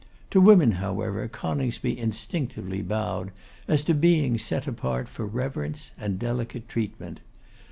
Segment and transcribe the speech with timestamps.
[0.31, 3.29] To women, however, Coningsby instinctively bowed,
[3.67, 7.19] as to beings set apart for reverence and delicate treatment.